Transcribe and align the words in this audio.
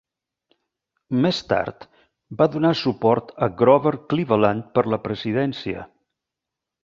Més 1.25 1.41
tard, 1.51 1.83
va 2.39 2.47
donar 2.55 2.71
suport 2.79 3.29
a 3.47 3.51
Grover 3.61 3.93
Cleveland 4.13 4.67
per 4.79 4.85
la 4.95 5.01
presidència. 5.07 5.85